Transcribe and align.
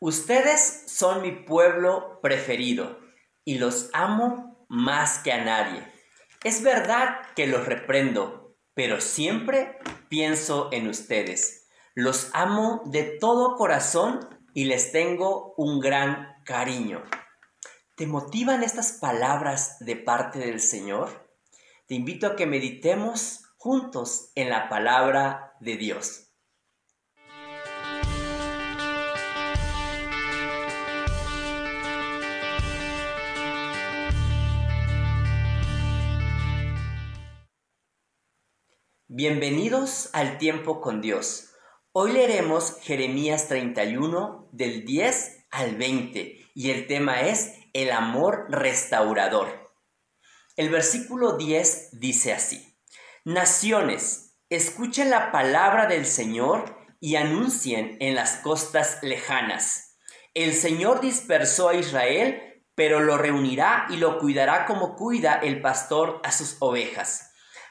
Ustedes 0.00 0.84
son 0.86 1.22
mi 1.22 1.32
pueblo 1.32 2.20
preferido 2.22 3.00
y 3.44 3.58
los 3.58 3.90
amo 3.92 4.64
más 4.68 5.18
que 5.18 5.32
a 5.32 5.44
nadie. 5.44 5.82
Es 6.44 6.62
verdad 6.62 7.16
que 7.34 7.48
los 7.48 7.66
reprendo, 7.66 8.56
pero 8.74 9.00
siempre 9.00 9.76
pienso 10.08 10.68
en 10.70 10.86
ustedes. 10.86 11.68
Los 11.96 12.30
amo 12.32 12.82
de 12.86 13.18
todo 13.18 13.56
corazón 13.56 14.20
y 14.54 14.66
les 14.66 14.92
tengo 14.92 15.54
un 15.56 15.80
gran 15.80 16.28
cariño. 16.44 17.02
¿Te 17.96 18.06
motivan 18.06 18.62
estas 18.62 18.92
palabras 18.92 19.78
de 19.80 19.96
parte 19.96 20.38
del 20.38 20.60
Señor? 20.60 21.28
Te 21.88 21.96
invito 21.96 22.28
a 22.28 22.36
que 22.36 22.46
meditemos 22.46 23.42
juntos 23.56 24.30
en 24.36 24.48
la 24.48 24.68
palabra 24.68 25.56
de 25.58 25.76
Dios. 25.76 26.27
Bienvenidos 39.20 40.10
al 40.12 40.38
tiempo 40.38 40.80
con 40.80 41.00
Dios. 41.00 41.50
Hoy 41.90 42.12
leeremos 42.12 42.76
Jeremías 42.82 43.48
31 43.48 44.48
del 44.52 44.84
10 44.84 45.46
al 45.50 45.74
20 45.74 46.38
y 46.54 46.70
el 46.70 46.86
tema 46.86 47.22
es 47.22 47.54
el 47.72 47.90
amor 47.90 48.46
restaurador. 48.48 49.72
El 50.54 50.70
versículo 50.70 51.36
10 51.36 51.98
dice 51.98 52.32
así, 52.32 52.78
Naciones, 53.24 54.36
escuchen 54.50 55.10
la 55.10 55.32
palabra 55.32 55.86
del 55.86 56.06
Señor 56.06 56.78
y 57.00 57.16
anuncien 57.16 57.96
en 57.98 58.14
las 58.14 58.36
costas 58.36 59.00
lejanas. 59.02 59.98
El 60.32 60.54
Señor 60.54 61.00
dispersó 61.00 61.70
a 61.70 61.74
Israel, 61.74 62.62
pero 62.76 63.00
lo 63.00 63.18
reunirá 63.18 63.88
y 63.90 63.96
lo 63.96 64.20
cuidará 64.20 64.64
como 64.64 64.94
cuida 64.94 65.40
el 65.42 65.60
pastor 65.60 66.20
a 66.22 66.30
sus 66.30 66.56
ovejas. 66.60 67.27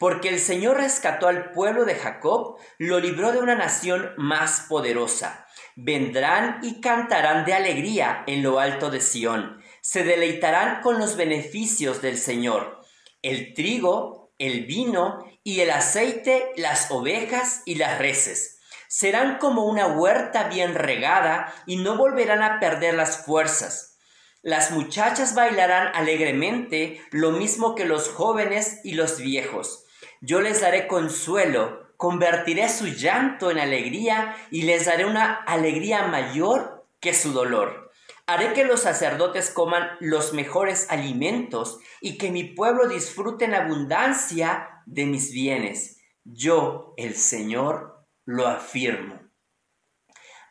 Porque 0.00 0.30
el 0.30 0.38
Señor 0.38 0.78
rescató 0.78 1.28
al 1.28 1.52
pueblo 1.52 1.84
de 1.84 1.94
Jacob, 1.94 2.56
lo 2.78 3.00
libró 3.00 3.32
de 3.32 3.38
una 3.38 3.54
nación 3.54 4.14
más 4.16 4.64
poderosa. 4.66 5.46
Vendrán 5.76 6.60
y 6.62 6.80
cantarán 6.80 7.44
de 7.44 7.52
alegría 7.52 8.24
en 8.26 8.42
lo 8.42 8.60
alto 8.60 8.90
de 8.90 9.02
Sión. 9.02 9.62
Se 9.82 10.02
deleitarán 10.02 10.80
con 10.80 10.98
los 10.98 11.16
beneficios 11.16 12.00
del 12.00 12.16
Señor. 12.16 12.80
El 13.20 13.52
trigo, 13.52 14.32
el 14.38 14.64
vino 14.64 15.22
y 15.44 15.60
el 15.60 15.70
aceite, 15.70 16.50
las 16.56 16.90
ovejas 16.90 17.60
y 17.66 17.74
las 17.74 17.98
reses. 17.98 18.58
Serán 18.88 19.36
como 19.36 19.66
una 19.66 19.86
huerta 19.86 20.44
bien 20.44 20.76
regada 20.76 21.52
y 21.66 21.76
no 21.76 21.98
volverán 21.98 22.42
a 22.42 22.58
perder 22.58 22.94
las 22.94 23.26
fuerzas. 23.26 23.98
Las 24.40 24.70
muchachas 24.70 25.34
bailarán 25.34 25.94
alegremente, 25.94 27.02
lo 27.10 27.32
mismo 27.32 27.74
que 27.74 27.84
los 27.84 28.08
jóvenes 28.08 28.80
y 28.82 28.94
los 28.94 29.18
viejos. 29.18 29.84
Yo 30.20 30.42
les 30.42 30.60
daré 30.60 30.86
consuelo, 30.86 31.94
convertiré 31.96 32.68
su 32.68 32.86
llanto 32.86 33.50
en 33.50 33.58
alegría 33.58 34.36
y 34.50 34.62
les 34.62 34.84
daré 34.84 35.06
una 35.06 35.34
alegría 35.34 36.06
mayor 36.08 36.86
que 37.00 37.14
su 37.14 37.32
dolor. 37.32 37.90
Haré 38.26 38.52
que 38.52 38.64
los 38.64 38.82
sacerdotes 38.82 39.50
coman 39.50 39.96
los 39.98 40.34
mejores 40.34 40.86
alimentos 40.90 41.78
y 42.00 42.18
que 42.18 42.30
mi 42.30 42.44
pueblo 42.44 42.86
disfrute 42.86 43.46
en 43.46 43.54
abundancia 43.54 44.82
de 44.86 45.06
mis 45.06 45.32
bienes. 45.32 46.00
Yo, 46.24 46.94
el 46.96 47.16
Señor, 47.16 48.06
lo 48.26 48.46
afirmo. 48.46 49.18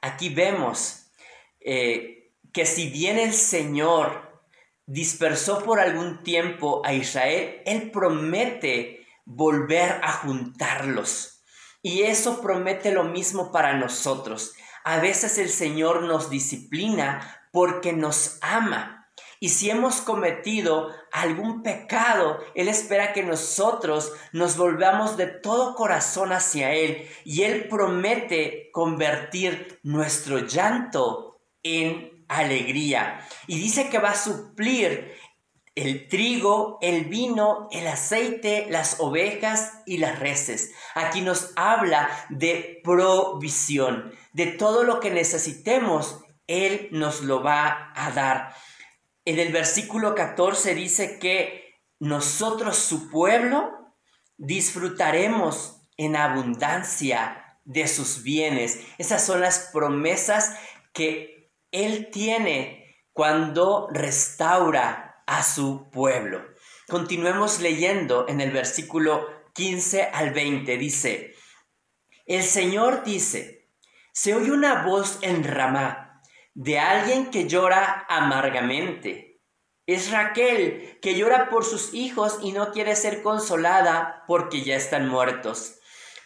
Aquí 0.02 0.30
vemos 0.34 1.12
eh, 1.60 2.32
que 2.52 2.66
si 2.66 2.90
bien 2.90 3.20
el 3.20 3.34
Señor 3.34 4.44
dispersó 4.88 5.64
por 5.64 5.80
algún 5.80 6.24
tiempo 6.24 6.82
a 6.84 6.94
Israel, 6.94 7.62
Él 7.66 7.92
promete 7.92 8.99
volver 9.30 10.02
a 10.04 10.12
juntarlos. 10.12 11.44
Y 11.84 12.02
eso 12.02 12.42
promete 12.42 12.92
lo 12.92 13.04
mismo 13.04 13.52
para 13.52 13.74
nosotros. 13.78 14.54
A 14.84 15.00
veces 15.00 15.38
el 15.38 15.50
Señor 15.50 16.04
nos 16.04 16.30
disciplina 16.30 17.48
porque 17.52 17.94
nos 17.94 18.40
ama. 18.42 19.08
Y 19.40 19.50
si 19.50 19.70
hemos 19.70 20.02
cometido 20.02 20.90
algún 21.12 21.62
pecado, 21.62 22.40
Él 22.56 22.68
espera 22.68 23.14
que 23.14 23.24
nosotros 23.24 24.12
nos 24.34 24.58
volvamos 24.58 25.16
de 25.16 25.28
todo 25.28 25.76
corazón 25.76 26.34
hacia 26.34 26.74
Él. 26.74 27.08
Y 27.24 27.44
Él 27.44 27.68
promete 27.70 28.70
convertir 28.74 29.80
nuestro 29.84 30.40
llanto 30.40 31.40
en 31.64 32.26
alegría. 32.28 33.26
Y 33.48 33.60
dice 33.60 33.90
que 33.90 34.00
va 34.00 34.10
a 34.10 34.18
suplir 34.18 35.14
el 35.76 36.08
trigo, 36.08 36.78
el 36.82 37.06
vino, 37.06 37.68
el 37.72 37.88
aceite, 37.88 38.68
las 38.70 39.00
ovejas 39.00 39.82
y 39.86 39.98
las 39.98 40.20
reses. 40.20 40.72
Aquí 40.96 41.22
nos 41.22 41.52
habla 41.56 42.10
de 42.30 42.82
provisión, 42.84 44.14
de 44.34 44.48
todo 44.48 44.84
lo 44.84 45.00
que 45.00 45.12
necesitemos, 45.12 46.22
Él 46.48 46.90
nos 46.92 47.22
lo 47.22 47.44
va 47.44 47.94
a 47.96 48.12
dar. 48.12 48.56
En 49.26 49.40
el 49.40 49.52
versículo 49.52 50.16
14 50.16 50.76
dice 50.76 51.20
que 51.20 51.76
nosotros, 52.00 52.78
su 52.78 53.10
pueblo, 53.10 53.94
disfrutaremos 54.38 55.82
en 55.98 56.16
abundancia 56.16 57.58
de 57.66 57.88
sus 57.88 58.24
bienes. 58.24 58.80
Esas 58.98 59.24
son 59.24 59.42
las 59.42 59.70
promesas 59.72 60.56
que 60.94 61.52
Él 61.72 62.10
tiene 62.12 62.96
cuando 63.14 63.90
restaura 63.92 65.09
a 65.30 65.44
su 65.44 65.90
pueblo. 65.92 66.42
Continuemos 66.88 67.60
leyendo 67.60 68.28
en 68.28 68.42
el 68.42 68.52
versículo 68.52 69.28
15 69.54 70.10
al 70.12 70.32
20. 70.32 70.76
Dice, 70.78 71.36
el 72.26 72.44
Señor 72.44 73.04
dice, 73.04 73.70
se 74.12 74.34
oye 74.34 74.52
una 74.52 74.84
voz 74.84 75.20
en 75.22 75.44
Ramá 75.44 76.24
de 76.56 76.80
alguien 76.80 77.30
que 77.30 77.48
llora 77.48 78.08
amargamente. 78.10 79.40
Es 79.86 80.10
Raquel 80.10 80.98
que 81.00 81.16
llora 81.16 81.50
por 81.50 81.64
sus 81.64 81.94
hijos 81.94 82.40
y 82.42 82.52
no 82.52 82.72
quiere 82.72 82.96
ser 82.96 83.22
consolada 83.22 84.24
porque 84.28 84.64
ya 84.64 84.76
están 84.76 85.08
muertos. 85.08 85.76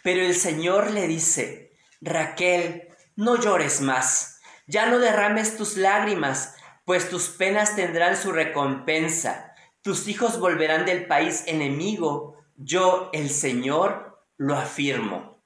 Pero 0.02 0.22
el 0.22 0.34
Señor 0.34 0.90
le 0.90 1.06
dice, 1.06 1.76
Raquel, 2.00 2.88
no 3.16 3.36
llores 3.38 3.82
más, 3.82 4.40
ya 4.66 4.86
no 4.86 4.98
derrames 4.98 5.58
tus 5.58 5.76
lágrimas, 5.76 6.56
pues 6.84 7.08
tus 7.08 7.28
penas 7.28 7.76
tendrán 7.76 8.16
su 8.16 8.32
recompensa, 8.32 9.54
tus 9.82 10.08
hijos 10.08 10.38
volverán 10.38 10.84
del 10.84 11.06
país 11.06 11.44
enemigo, 11.46 12.36
yo 12.56 13.10
el 13.12 13.30
Señor 13.30 14.24
lo 14.36 14.56
afirmo. 14.56 15.42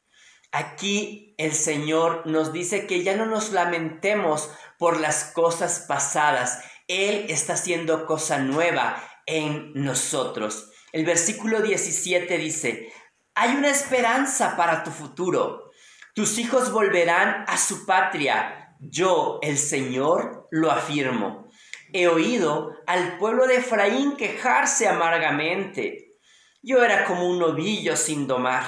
Aquí 0.51 1.35
el 1.39 1.53
Señor 1.53 2.27
nos 2.27 2.53
dice 2.53 2.87
que 2.87 3.03
ya 3.03 3.17
no 3.17 3.27
nos 3.27 3.53
lamentemos 3.53 4.51
por 4.79 4.99
las 5.01 5.25
cosas 5.25 5.85
pasadas, 5.87 6.63
Él 6.87 7.27
está 7.29 7.55
haciendo 7.55 8.07
cosa 8.07 8.39
nueva 8.39 9.03
en 9.27 9.73
nosotros. 9.75 10.71
El 10.93 11.05
versículo 11.05 11.61
17 11.61 12.39
dice, 12.39 12.93
hay 13.35 13.55
una 13.55 13.69
esperanza 13.69 14.57
para 14.57 14.83
tu 14.83 14.91
futuro. 14.91 15.71
Tus 16.15 16.39
hijos 16.39 16.73
volverán 16.73 17.45
a 17.47 17.59
su 17.59 17.87
patria 17.87 18.68
yo, 18.81 19.39
el 19.43 19.59
Señor, 19.59 20.49
lo 20.51 20.71
afirmo. 20.71 21.49
He 21.93 22.07
oído 22.07 22.75
al 22.87 23.19
pueblo 23.19 23.47
de 23.47 23.57
Efraín 23.57 24.17
quejarse 24.17 24.87
amargamente. 24.89 26.17
Yo 26.63 26.83
era 26.85 27.05
como 27.05 27.29
un 27.29 27.39
novillo 27.39 27.97
sin 27.97 28.27
domar, 28.27 28.65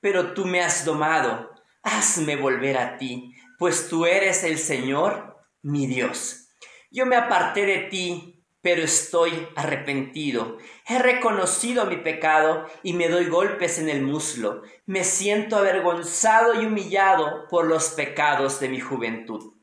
pero 0.00 0.34
tú 0.34 0.44
me 0.44 0.60
has 0.60 0.84
domado. 0.84 1.50
Hazme 1.82 2.36
volver 2.36 2.76
a 2.76 2.98
ti, 2.98 3.34
pues 3.58 3.88
tú 3.88 4.04
eres 4.04 4.44
el 4.44 4.58
Señor, 4.58 5.36
mi 5.62 5.86
Dios. 5.86 6.48
Yo 6.90 7.06
me 7.06 7.16
aparté 7.16 7.64
de 7.64 7.78
ti 7.88 8.39
pero 8.62 8.82
estoy 8.82 9.48
arrepentido. 9.56 10.58
He 10.86 10.98
reconocido 10.98 11.86
mi 11.86 11.96
pecado 11.96 12.66
y 12.82 12.92
me 12.92 13.08
doy 13.08 13.26
golpes 13.26 13.78
en 13.78 13.88
el 13.88 14.02
muslo. 14.02 14.62
Me 14.86 15.04
siento 15.04 15.56
avergonzado 15.56 16.60
y 16.60 16.66
humillado 16.66 17.46
por 17.48 17.66
los 17.66 17.90
pecados 17.90 18.60
de 18.60 18.68
mi 18.68 18.80
juventud. 18.80 19.54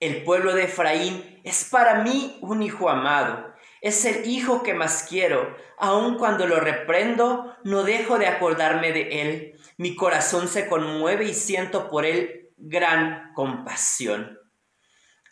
El 0.00 0.24
pueblo 0.24 0.54
de 0.54 0.64
Efraín 0.64 1.40
es 1.44 1.68
para 1.70 2.02
mí 2.02 2.38
un 2.40 2.62
hijo 2.62 2.88
amado. 2.88 3.52
Es 3.80 4.04
el 4.04 4.26
hijo 4.26 4.62
que 4.62 4.74
más 4.74 5.06
quiero. 5.08 5.56
Aun 5.78 6.16
cuando 6.16 6.46
lo 6.46 6.58
reprendo, 6.58 7.56
no 7.64 7.82
dejo 7.82 8.18
de 8.18 8.26
acordarme 8.26 8.92
de 8.92 9.22
él. 9.22 9.60
Mi 9.76 9.94
corazón 9.94 10.48
se 10.48 10.66
conmueve 10.68 11.26
y 11.26 11.34
siento 11.34 11.90
por 11.90 12.04
él 12.04 12.50
gran 12.56 13.32
compasión. 13.34 14.41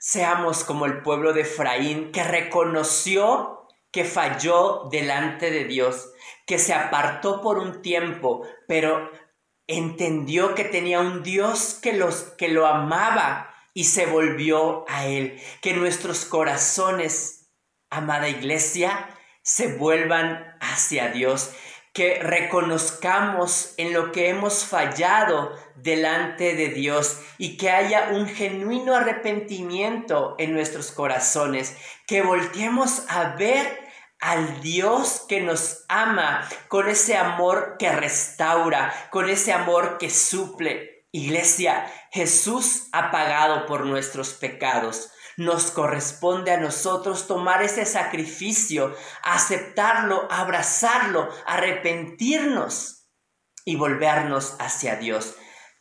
Seamos 0.02 0.64
como 0.64 0.86
el 0.86 1.02
pueblo 1.02 1.34
de 1.34 1.42
Efraín 1.42 2.10
que 2.10 2.24
reconoció 2.24 3.68
que 3.92 4.04
falló 4.04 4.88
delante 4.90 5.50
de 5.50 5.64
Dios, 5.64 6.10
que 6.46 6.58
se 6.58 6.72
apartó 6.72 7.42
por 7.42 7.58
un 7.58 7.82
tiempo, 7.82 8.46
pero 8.66 9.10
entendió 9.66 10.54
que 10.54 10.64
tenía 10.64 11.00
un 11.00 11.22
Dios 11.22 11.78
que, 11.82 11.92
los, 11.92 12.22
que 12.38 12.48
lo 12.48 12.66
amaba 12.66 13.54
y 13.74 13.84
se 13.84 14.06
volvió 14.06 14.86
a 14.88 15.04
Él. 15.04 15.38
Que 15.60 15.74
nuestros 15.74 16.24
corazones, 16.24 17.50
amada 17.90 18.30
iglesia, 18.30 19.06
se 19.42 19.76
vuelvan 19.76 20.56
hacia 20.60 21.08
Dios. 21.08 21.50
Que 21.92 22.20
reconozcamos 22.22 23.74
en 23.76 23.92
lo 23.92 24.12
que 24.12 24.28
hemos 24.28 24.64
fallado 24.64 25.52
delante 25.76 26.54
de 26.54 26.68
Dios 26.68 27.20
y 27.38 27.56
que 27.56 27.70
haya 27.70 28.10
un 28.12 28.28
genuino 28.28 28.94
arrepentimiento 28.94 30.36
en 30.38 30.52
nuestros 30.52 30.92
corazones. 30.92 31.76
Que 32.06 32.22
volteemos 32.22 33.04
a 33.08 33.34
ver 33.36 33.90
al 34.20 34.60
Dios 34.60 35.24
que 35.28 35.40
nos 35.40 35.84
ama 35.88 36.46
con 36.68 36.88
ese 36.88 37.16
amor 37.16 37.76
que 37.78 37.90
restaura, 37.90 38.92
con 39.10 39.28
ese 39.28 39.52
amor 39.52 39.98
que 39.98 40.10
suple. 40.10 41.06
Iglesia, 41.12 41.90
Jesús 42.12 42.88
ha 42.92 43.10
pagado 43.10 43.66
por 43.66 43.86
nuestros 43.86 44.34
pecados. 44.34 45.10
Nos 45.40 45.70
corresponde 45.70 46.50
a 46.50 46.60
nosotros 46.60 47.26
tomar 47.26 47.62
ese 47.62 47.86
sacrificio, 47.86 48.94
aceptarlo, 49.22 50.30
abrazarlo, 50.30 51.30
arrepentirnos 51.46 53.08
y 53.64 53.76
volvernos 53.76 54.54
hacia 54.58 54.96
Dios. 54.96 55.36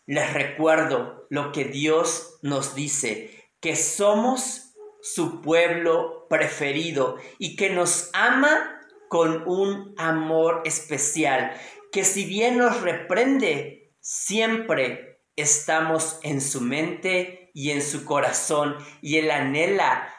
Les 0.06 0.34
recuerdo 0.34 1.28
lo 1.30 1.52
que 1.52 1.66
Dios 1.66 2.40
nos 2.42 2.74
dice, 2.74 3.52
que 3.60 3.76
somos 3.76 4.76
su 5.02 5.42
pueblo 5.42 6.26
preferido 6.30 7.18
y 7.38 7.58
que 7.58 7.70
nos 7.70 8.12
ama 8.14 8.80
con 9.10 9.44
un 9.46 9.94
amor 9.98 10.62
especial, 10.64 11.52
que 11.92 12.06
si 12.06 12.24
bien 12.24 12.58
nos 12.58 12.80
reprende, 12.80 13.92
siempre 14.00 15.20
estamos 15.36 16.18
en 16.24 16.40
su 16.40 16.62
mente 16.62 17.39
y 17.54 17.72
en 17.72 17.82
su 17.82 18.06
corazón 18.06 18.78
y 19.02 19.18
él 19.18 19.32
anhela 19.32 20.14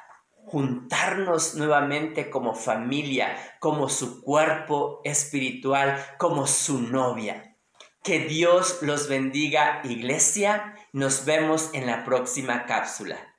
juntarnos 0.46 1.54
nuevamente 1.54 2.28
como 2.28 2.54
familia, 2.54 3.36
como 3.60 3.88
su 3.88 4.20
cuerpo 4.20 5.00
espiritual, 5.04 6.04
como 6.18 6.46
su 6.46 6.80
novia. 6.80 7.56
Que 8.02 8.20
Dios 8.20 8.78
los 8.82 9.08
bendiga, 9.08 9.80
iglesia. 9.84 10.74
Nos 10.92 11.24
vemos 11.24 11.70
en 11.74 11.86
la 11.86 12.04
próxima 12.04 12.66
cápsula. 12.66 13.29